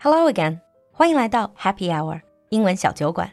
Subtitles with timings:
[0.00, 0.60] Hello again，
[0.92, 3.30] 欢迎来到 Happy Hour 英文小酒馆。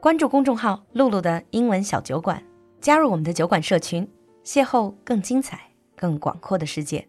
[0.00, 2.42] 关注公众号“露露的英文小酒馆”，
[2.80, 4.08] 加入我们的酒馆社群，
[4.44, 7.06] 邂逅更精彩、更广阔的世界。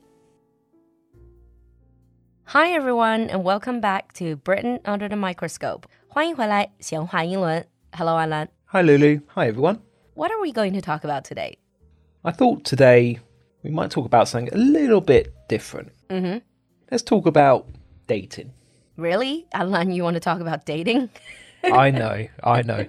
[2.45, 5.83] Hi everyone, and welcome back to Britain under the microscope.
[6.07, 7.65] 欢迎回来，闲话英文。
[7.91, 8.47] Hello, Alan.
[8.65, 9.21] Hi, Lulu.
[9.33, 9.79] Hi, everyone.
[10.15, 11.57] What are we going to talk about today?
[12.21, 13.19] I thought today
[13.63, 15.89] we might talk about something a little bit different.
[16.09, 16.39] Mm-hmm.
[16.91, 17.65] Let's talk about
[18.07, 18.51] dating.
[18.98, 19.92] Really, Alan?
[19.92, 21.08] You want to talk about dating?
[21.62, 22.84] I know, I know.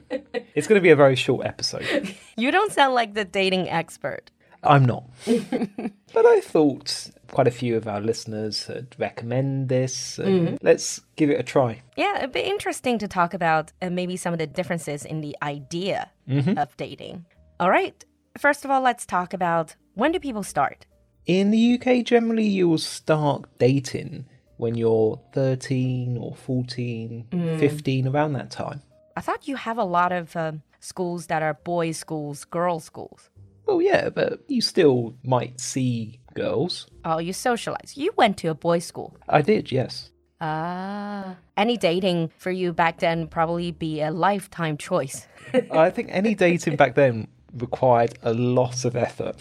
[0.56, 1.86] It's going to be a very short episode.
[2.36, 4.32] You don't sound like the dating expert.
[4.64, 5.04] I'm not.
[5.26, 10.18] but I thought quite a few of our listeners had recommend this.
[10.20, 11.82] and Let's give it a try.
[11.98, 15.36] Yeah, it'd be interesting to talk about uh, maybe some of the differences in the
[15.44, 17.26] idea of dating.
[17.60, 18.06] All right.
[18.38, 20.86] First of all, let's talk about when do people start?
[21.26, 24.26] In the UK, generally, you will start dating
[24.60, 28.82] when you're 13 or 14, 15, around that time.
[29.16, 33.30] I thought you have a lot of um, schools that are boys' schools, girls' schools.
[33.66, 36.88] Well, yeah, but you still might see girls.
[37.06, 37.94] Oh, you socialize.
[37.96, 39.16] You went to a boys' school.
[39.30, 40.12] I did, yes.
[40.42, 41.38] Ah.
[41.56, 45.26] Any dating for you back then probably be a lifetime choice.
[45.72, 49.38] I think any dating back then required a lot of effort.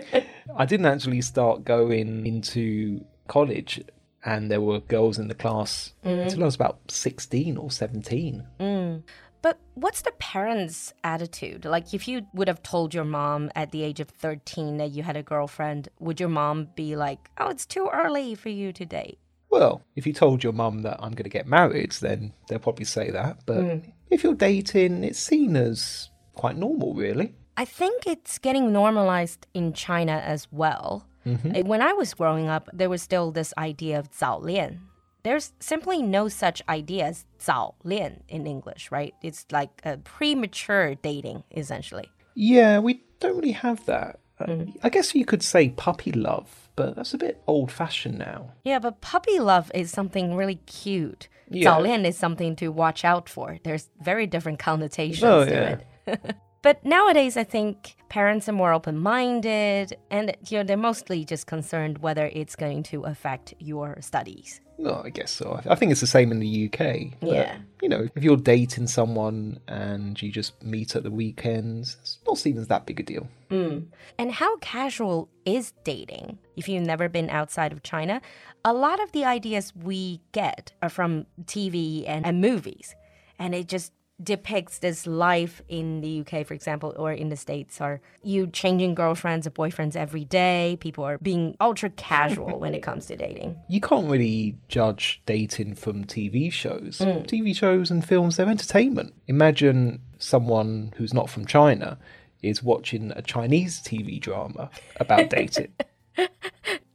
[0.56, 3.82] I didn't actually start going into college,
[4.26, 6.24] and there were girls in the class mm.
[6.24, 8.46] until I was about 16 or 17.
[8.60, 9.02] Mm.
[9.40, 11.64] But what's the parents' attitude?
[11.64, 15.04] Like, if you would have told your mom at the age of 13 that you
[15.04, 18.84] had a girlfriend, would your mom be like, oh, it's too early for you to
[18.84, 19.20] date?
[19.48, 22.84] Well, if you told your mum that I'm going to get married, then they'll probably
[22.84, 23.38] say that.
[23.46, 23.92] But mm.
[24.10, 27.32] if you're dating, it's seen as quite normal, really.
[27.56, 31.06] I think it's getting normalized in China as well.
[31.25, 34.79] Uh, When I was growing up, there was still this idea of 早恋.
[35.23, 39.13] There's simply no such idea as 早恋 in English, right?
[39.21, 42.09] It's like a premature dating, essentially.
[42.33, 44.19] Yeah, we don't really have that.
[44.39, 48.53] Uh, I guess you could say puppy love, but that's a bit old fashioned now.
[48.63, 51.27] Yeah, but puppy love is something really cute.
[51.51, 51.69] Yeah.
[51.69, 53.59] 早恋 is something to watch out for.
[53.63, 55.77] There's very different connotations Oh, to yeah.
[56.07, 56.35] it.
[56.66, 61.46] but nowadays, I think parents are more open minded and you know, they're mostly just
[61.46, 64.60] concerned whether it's going to affect your studies.
[64.76, 65.60] Well, I guess so.
[65.70, 67.20] I think it's the same in the UK.
[67.20, 67.58] but, Yeah.
[67.82, 72.36] You know, if you're dating someone and you just meet at the weekends, it's not
[72.36, 73.28] seen as that big a deal.
[73.48, 73.86] Mm.
[74.18, 76.36] And how casual is dating?
[76.56, 78.20] If you've never been outside of China,
[78.64, 82.96] a lot of the ideas we get are from TV and, and movies.
[83.38, 87.80] And it just depicts this life in the UK, for example, or in the States,
[87.80, 90.78] are you changing girlfriends or boyfriends every day?
[90.80, 93.56] People are being ultra casual when it comes to dating.
[93.68, 96.98] You can't really judge dating from TV shows.
[96.98, 97.26] Mm.
[97.26, 99.12] TV shows and films, they're entertainment.
[99.26, 101.98] Imagine someone who's not from China
[102.42, 105.72] is watching a Chinese TV drama about dating.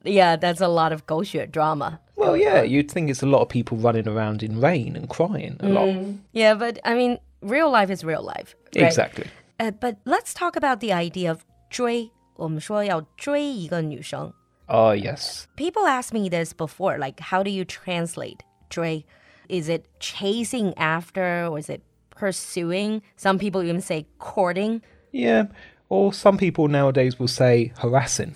[0.03, 1.99] Yeah, that's a lot of 狗血 drama.
[2.20, 5.56] Well, yeah, you'd think it's a lot of people running around in rain and crying
[5.60, 5.88] a lot.
[6.32, 8.54] Yeah, but I mean, real life is real life.
[8.74, 8.86] right?
[8.86, 9.26] Exactly.
[9.58, 12.10] Uh, but let's talk about the idea of 追。
[12.36, 14.32] 我们说要追一个女生。
[14.68, 15.46] Ah, yes.
[15.56, 19.04] People asked me this before, like, how do you translate 追?
[19.48, 23.00] Is it chasing after or is it pursuing?
[23.16, 24.82] Some people even say courting.
[25.12, 25.46] Yeah.
[25.88, 28.34] Or some people nowadays will say harassing.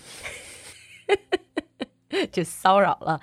[2.32, 3.20] 就骚扰了.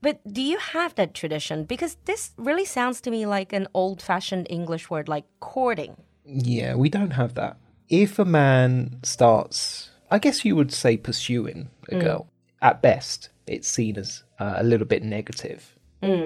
[0.00, 1.64] But do you have that tradition?
[1.64, 5.96] Because this really sounds to me like an old-fashioned English word like courting.
[6.24, 7.56] Yeah, we don't have that.
[7.88, 12.28] If a man starts, I guess you would say pursuing a girl,
[12.60, 15.76] at best, it's seen as uh, a little bit negative.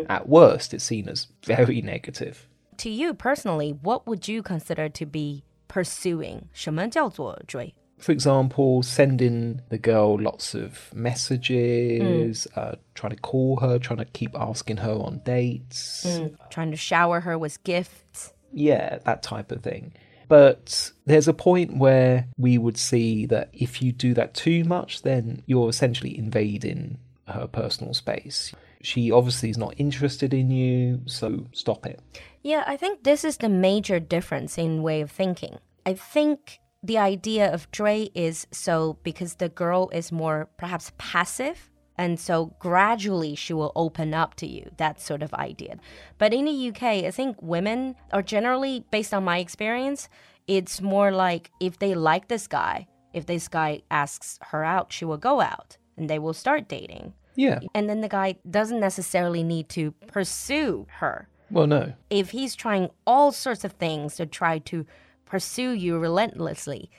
[0.08, 2.48] At worst, it's seen as very negative.
[2.78, 6.48] To you personally, what would you consider to be pursuing?
[6.52, 7.74] 什么叫做追?
[8.01, 14.05] For example, sending the girl lots of messages, uh, trying to call her, trying to
[14.05, 16.19] keep asking her on dates.
[16.49, 18.33] Trying to shower her with gifts.
[18.51, 19.93] Yeah, that type of thing.
[20.27, 25.03] But there's a point where we would see that if you do that too much,
[25.03, 26.97] then you're essentially invading
[27.27, 28.53] her personal space.
[28.81, 31.99] She obviously is not interested in you, so stop it.
[32.41, 35.59] Yeah, I think this is the major difference in way of thinking.
[35.85, 41.69] I think the idea of 追 is so because the girl is more perhaps passive
[41.97, 45.77] and so gradually she will open up to you that sort of idea
[46.17, 50.09] but in the uk i think women are generally based on my experience
[50.47, 55.05] it's more like if they like this guy if this guy asks her out she
[55.05, 57.59] will go out and they will start dating Yeah.
[57.73, 61.27] And then the guy doesn't necessarily need to pursue her.
[61.49, 61.93] Well, no.
[62.09, 64.85] If he's trying all sorts of things to try to
[65.31, 66.91] pursue you relentlessly,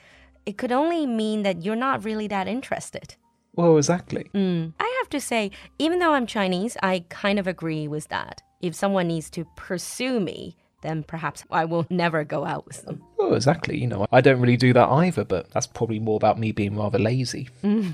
[0.47, 3.15] it could only mean that you're not really that interested.
[3.53, 4.31] Well, exactly.
[4.33, 4.73] Mm.
[4.79, 8.41] I have to say, even though I'm Chinese, I kind of agree with that.
[8.59, 13.03] If someone needs to pursue me, then perhaps I will never go out with them.
[13.17, 13.77] Well, exactly.
[13.77, 16.75] You know, I don't really do that either, but that's probably more about me being
[16.75, 17.49] rather lazy.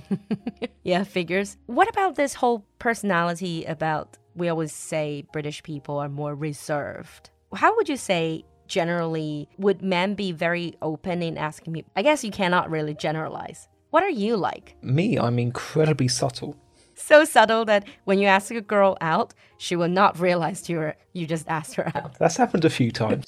[0.83, 1.57] Yeah, figures.
[1.67, 7.29] What about this whole personality about we always say British people are more reserved?
[7.53, 11.83] How would you say generally would men be very open in asking me?
[11.95, 13.67] I guess you cannot really generalize.
[13.89, 14.75] What are you like?
[14.81, 16.55] Me, I'm incredibly subtle.
[16.95, 20.95] So subtle that when you ask a girl out, she will not realize you were
[21.13, 22.17] you just asked her out.
[22.19, 23.25] That's happened a few times.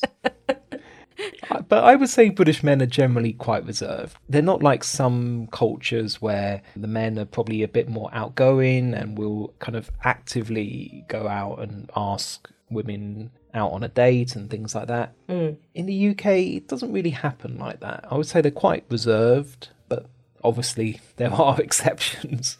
[1.67, 4.17] But I would say British men are generally quite reserved.
[4.27, 9.17] They're not like some cultures where the men are probably a bit more outgoing and
[9.17, 14.73] will kind of actively go out and ask women out on a date and things
[14.73, 15.13] like that.
[15.27, 15.51] Hmm.
[15.75, 18.05] In the UK, it doesn't really happen like that.
[18.09, 20.07] I would say they're quite reserved, but
[20.43, 22.57] obviously there are exceptions.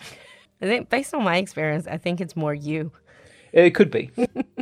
[0.62, 2.92] I think based on my experience, I think it's more you.
[3.52, 4.12] It could be.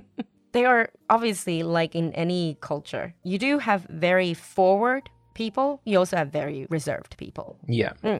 [0.53, 3.13] they are obviously like in any culture.
[3.23, 5.81] You do have very forward people.
[5.85, 7.57] You also have very reserved people.
[7.67, 7.93] Yeah.
[8.01, 8.17] Hmm.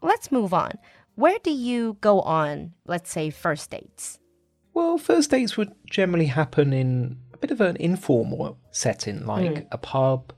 [0.00, 0.72] Let's move on.
[1.16, 4.20] Where do you go on, let's say, first dates?
[4.78, 9.66] Well, first dates would generally happen in a bit of an informal setting, like mm.
[9.72, 10.32] a pub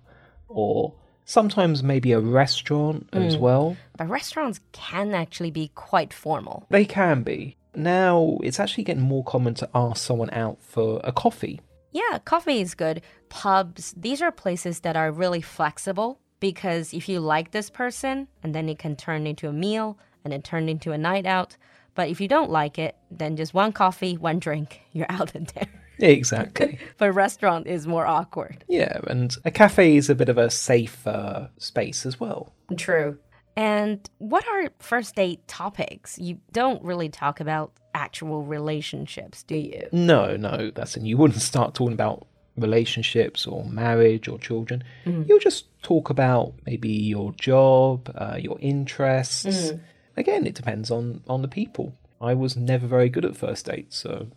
[0.48, 0.94] or
[1.26, 3.40] sometimes maybe a restaurant as mm.
[3.40, 3.76] well.
[3.98, 6.64] But restaurants can actually be quite formal.
[6.70, 7.58] They can be.
[7.75, 11.60] Now, it's actually getting more common to ask someone out for a coffee.
[11.92, 13.02] Yeah, coffee is good.
[13.28, 18.54] Pubs, these are places that are really flexible because if you like this person, and
[18.54, 21.58] then it can turn into a meal and then turn into a night out.
[21.94, 25.52] But if you don't like it, then just one coffee, one drink, you're out of
[25.54, 25.69] there.
[25.98, 26.78] Exactly.
[26.98, 28.64] But a restaurant is more awkward.
[28.69, 32.52] yeah, and a cafe is a bit of a safer space as well.
[32.76, 33.19] True.
[33.56, 36.19] And what are first date topics?
[36.19, 39.88] You don't really talk about actual relationships, do you?
[39.92, 41.02] No, no, that's it.
[41.02, 42.26] You wouldn't start talking about
[42.56, 44.84] relationships or marriage or children.
[45.04, 49.72] You'll just talk about maybe your job, uh, your interests.
[50.17, 51.95] Again, it depends on on the people.
[52.21, 54.29] I was never very good at first dates, so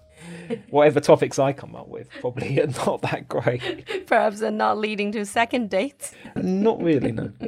[0.70, 4.06] whatever topics I come up with probably are not that great.
[4.08, 6.14] Perhaps they're not leading to second dates.
[6.36, 7.32] not really, no.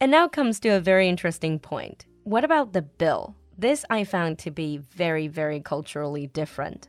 [0.00, 2.06] And now comes to a very interesting point.
[2.22, 3.34] What about the bill?
[3.58, 6.86] This I found to be very, very culturally different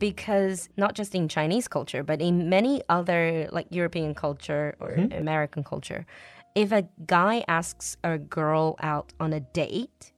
[0.00, 5.12] because not just in Chinese culture, but in many other like European culture or mm-hmm.
[5.12, 6.04] American culture,
[6.54, 10.12] if a guy asks a girl out on a date,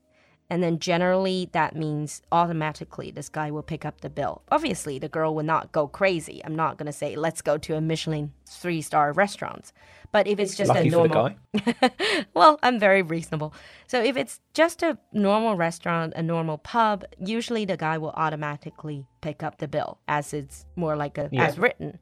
[0.53, 4.43] and then generally that means automatically this guy will pick up the bill.
[4.51, 6.43] Obviously, the girl will not go crazy.
[6.45, 9.73] I'm not going to say, let's go to a Michelin three star restaurant.
[10.13, 11.31] But if it's just Lucky a normal.
[12.35, 13.55] well, I'm very reasonable.
[13.87, 19.07] So if it's just a normal restaurant, a normal pub, usually the guy will automatically
[19.21, 21.45] pick up the bill as it's more like a Yeah.
[21.45, 22.01] as written.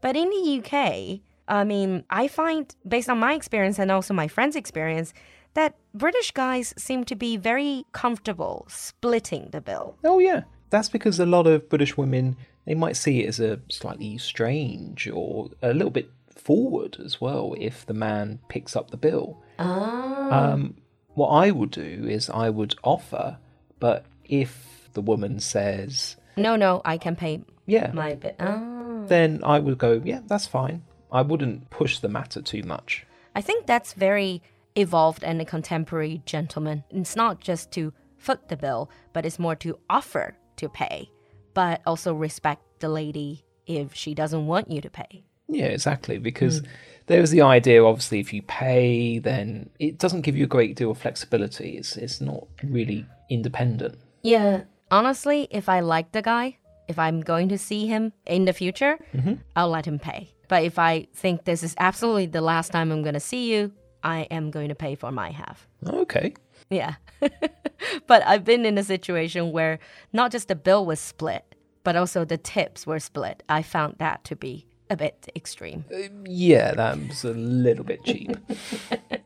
[0.00, 1.20] But in the UK,
[1.50, 5.12] I mean, I find based on my experience and also my friends' experience
[5.54, 9.96] that British guys seem to be very comfortable splitting the bill.
[10.04, 13.58] Oh yeah, that's because a lot of British women they might see it as a
[13.68, 18.96] slightly strange or a little bit forward as well if the man picks up the
[18.96, 19.42] bill.
[19.58, 20.76] Um,
[21.14, 23.38] what I would do is I would offer,
[23.80, 28.36] but if the woman says, No, no, I can pay "Yeah," my bit.
[28.38, 29.04] Oh.
[29.08, 33.06] then I would go, "Yeah, that's fine." I wouldn't push the matter too much.
[33.34, 34.42] I think that's very
[34.76, 36.84] evolved and a contemporary gentleman.
[36.90, 41.10] It's not just to foot the bill, but it's more to offer to pay,
[41.54, 45.24] but also respect the lady if she doesn't want you to pay.
[45.48, 46.18] Yeah, exactly.
[46.18, 46.66] Because hmm.
[47.06, 50.76] there was the idea, obviously, if you pay, then it doesn't give you a great
[50.76, 51.76] deal of flexibility.
[51.76, 53.98] It's it's not really independent.
[54.22, 54.62] Yeah.
[54.90, 56.58] Honestly, if I like the guy,
[56.90, 59.34] if I'm going to see him in the future, mm-hmm.
[59.56, 60.34] I'll let him pay.
[60.48, 63.72] But if I think this is absolutely the last time I'm going to see you,
[64.02, 65.68] I am going to pay for my half.
[65.86, 66.34] Okay.
[66.68, 66.96] Yeah.
[68.06, 69.78] but I've been in a situation where
[70.12, 71.54] not just the bill was split,
[71.84, 73.44] but also the tips were split.
[73.48, 75.84] I found that to be a bit extreme.
[75.94, 78.36] Uh, yeah, that was a little bit cheap.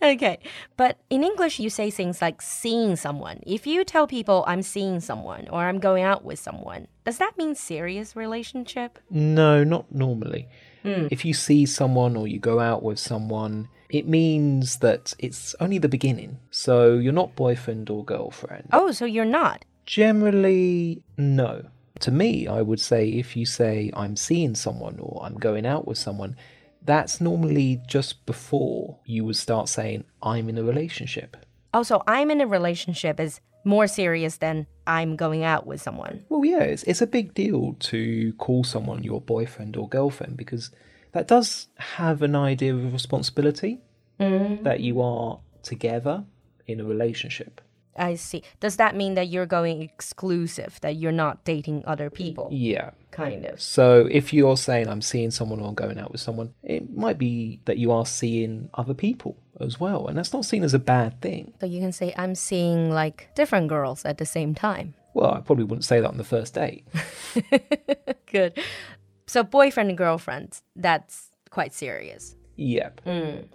[0.00, 0.38] Okay.
[0.76, 3.40] But in English, you say things like seeing someone.
[3.46, 7.36] If you tell people I'm seeing someone or I'm going out with someone, does that
[7.36, 8.98] mean serious relationship?
[9.10, 10.48] no, not normally.
[10.82, 11.08] Hmm.
[11.10, 15.78] If you see someone or you go out with someone, it means that it's only
[15.78, 16.38] the beginning.
[16.50, 18.68] So you're not boyfriend or girlfriend.
[18.72, 19.64] Oh, so you're not.
[19.86, 21.64] Generally, no.
[22.00, 25.86] To me, I would say if you say I'm seeing someone or I'm going out
[25.88, 26.36] with someone,
[26.88, 31.36] that's normally just before you would start saying I'm in a relationship.
[31.74, 36.24] Also, I'm in a relationship is more serious than I'm going out with someone.
[36.30, 40.70] Well, yeah, it's, it's a big deal to call someone your boyfriend or girlfriend because
[41.12, 43.82] that does have an idea of responsibility
[44.18, 44.62] mm.
[44.62, 46.24] that you are together
[46.66, 47.60] in a relationship.
[47.98, 48.42] I see.
[48.60, 52.48] Does that mean that you're going exclusive, that you're not dating other people?
[52.50, 52.90] Yeah.
[53.10, 53.60] Kind of.
[53.60, 57.18] So if you're saying I'm seeing someone or I'm going out with someone, it might
[57.18, 60.06] be that you are seeing other people as well.
[60.06, 61.52] And that's not seen as a bad thing.
[61.60, 64.94] So you can say, I'm seeing like different girls at the same time.
[65.14, 66.86] Well, I probably wouldn't say that on the first date.
[68.30, 68.58] Good.
[69.26, 72.36] So boyfriend and girlfriend, that's quite serious.
[72.58, 73.00] Yep.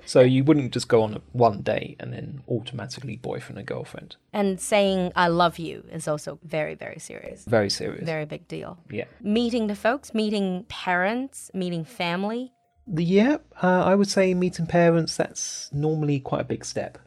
[0.06, 4.16] So you wouldn't just go on a one date and then automatically boyfriend and girlfriend.
[4.32, 7.44] And saying I love you is also very, very serious.
[7.46, 8.06] Very serious.
[8.06, 8.80] Very big deal.
[8.90, 9.06] Yeah.
[9.22, 12.54] Meeting the folks, meeting parents, meeting family.
[12.88, 16.98] The yep, uh, I would say meeting parents, that's normally quite a big step.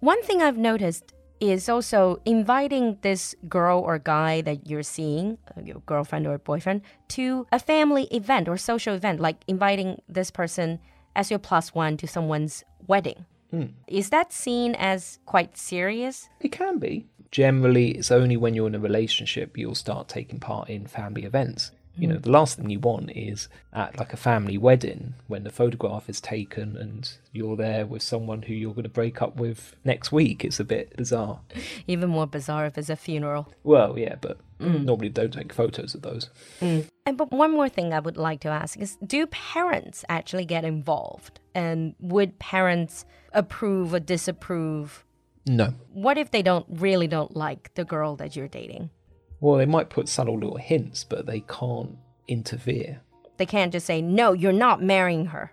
[0.00, 5.60] One thing I've noticed is also inviting this girl or guy that you're seeing, uh,
[5.62, 10.80] your girlfriend or boyfriend, to a family event or social event, like inviting this person
[11.16, 13.24] as your plus one to someone's wedding.
[13.50, 13.66] Hmm.
[13.88, 16.28] Is that seen as quite serious?
[16.40, 17.06] It can be.
[17.30, 21.72] Generally, it's only when you're in a relationship you'll start taking part in family events.
[21.96, 22.22] You know, mm.
[22.22, 26.20] the last thing you want is at like a family wedding when the photograph is
[26.20, 30.44] taken and you're there with someone who you're going to break up with next week.
[30.44, 31.40] It's a bit bizarre.
[31.86, 33.52] Even more bizarre if it's a funeral.
[33.64, 34.84] Well, yeah, but mm.
[34.84, 36.28] normally don't take photos of those.
[36.60, 36.86] Mm.
[37.06, 40.64] And but one more thing I would like to ask is do parents actually get
[40.64, 41.40] involved?
[41.54, 45.04] And would parents approve or disapprove?
[45.46, 45.74] No.
[45.92, 48.90] What if they don't really don't like the girl that you're dating?
[49.39, 53.01] Well, they might put subtle little hints, but they can't interfere.
[53.37, 55.51] They can't just say, no, you're not marrying her.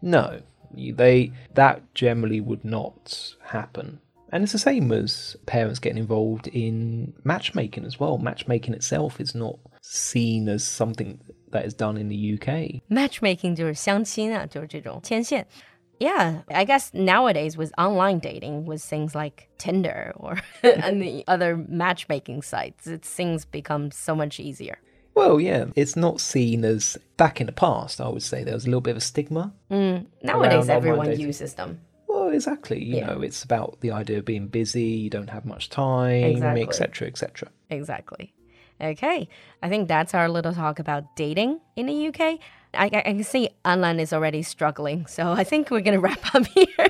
[0.00, 0.40] No,
[0.74, 3.98] you- they that generally would not happen.
[4.30, 8.18] And it's the same as parents getting involved in matchmaking as well.
[8.18, 11.20] Matchmaking itself is not seen as something
[11.52, 12.82] that is done in the UK.
[12.90, 15.46] Matchmaking 就是相亲啊，就是这种牵线。
[15.99, 21.57] Yeah, I guess nowadays with online dating, with things like Tinder or and the other
[21.67, 24.79] matchmaking sites, it things become so much easier.
[25.15, 27.99] Well, yeah, it's not seen as back in the past.
[27.99, 29.53] I would say there was a little bit of a stigma.
[29.69, 31.81] Mm, nowadays, everyone uses them.
[32.07, 32.81] Well, exactly.
[32.81, 33.07] You Yeah.
[33.07, 34.83] know, it's about the idea of being busy.
[34.83, 36.63] You don't have much time, Exactly.
[36.63, 37.49] etc., etc.
[37.69, 38.33] Exactly.
[38.81, 39.27] Okay,
[39.61, 42.39] I think that's our little talk about dating in the UK.
[42.73, 46.45] I, I can see Anlan is already struggling, so I think we're gonna wrap up
[46.55, 46.87] here.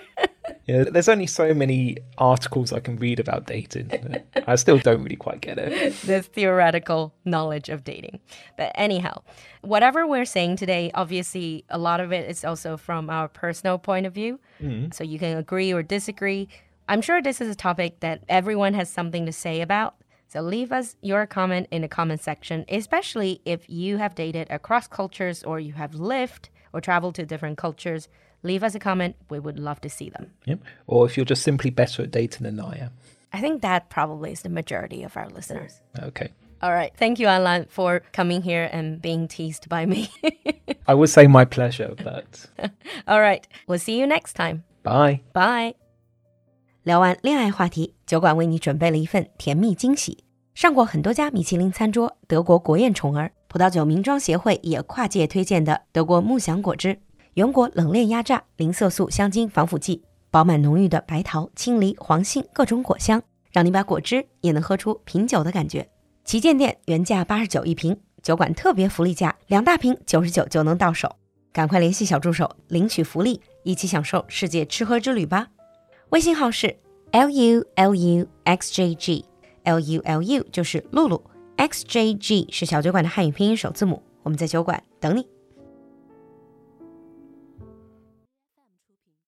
[0.65, 4.23] Yeah, there's only so many articles I can read about dating.
[4.45, 5.95] I still don't really quite get it.
[6.05, 8.19] the theoretical knowledge of dating.
[8.55, 9.23] But anyhow,
[9.61, 14.05] whatever we're saying today, obviously a lot of it is also from our personal point
[14.05, 14.39] of view.
[14.61, 14.91] Mm-hmm.
[14.91, 16.47] So you can agree or disagree.
[16.87, 19.95] I'm sure this is a topic that everyone has something to say about.
[20.29, 24.87] So leave us your comment in the comment section, especially if you have dated across
[24.87, 28.07] cultures or you have lived or traveled to different cultures.
[28.43, 29.15] Leave us a comment.
[29.29, 30.31] We would love to see them.
[30.45, 30.59] Yep.
[30.85, 32.91] Or if you're just simply better at dating than I am.
[33.33, 35.81] I think that probably is the majority of our listeners.
[35.99, 36.29] Okay.
[36.61, 36.93] All right.
[36.95, 40.11] Thank you, Alan, for coming here and being teased by me.
[40.87, 42.45] I would say my pleasure, but
[43.07, 43.47] All right.
[43.67, 44.63] We'll see you next time.
[44.83, 45.21] bye.
[45.33, 45.75] Bye.
[46.89, 50.23] 聊完恋爱话题，酒馆为你准备了一份甜蜜惊喜。
[50.55, 56.99] 上过很多家米其林餐桌，德国国宴宠儿，葡萄酒名庄协会也跨界推荐的德国木祥果汁，
[57.35, 65.87] 原果冷链压榨，零色素、香精、防腐剂，饱满浓郁的白桃、青梨、黄杏各种果香，让你把果汁也能喝出品酒的感觉。
[66.25, 71.17] 旗舰店原价八十九一瓶，酒馆特别福利价，两大瓶九十九就能到手。
[71.53, 75.49] 赶快联系小助手领取福利，一起享受世界吃喝之旅吧！
[76.09, 76.75] 微信号是
[77.11, 79.23] l u l u x j g
[79.63, 81.23] l u l u 就是露露
[81.55, 84.01] ，x j g 是小酒馆的汉语拼音首字母。
[84.23, 85.27] 我们在酒馆等你。